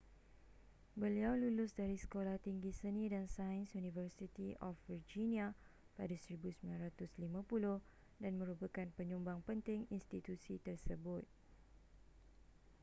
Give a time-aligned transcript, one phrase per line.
[1.01, 5.47] beliau lulus dari sekolah tinggi seni & sains university of virginia
[5.97, 7.21] pada 1950
[8.21, 11.21] dan merupakan penyumbang penting institusi tersebut